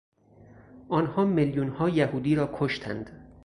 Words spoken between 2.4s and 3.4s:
کشتند.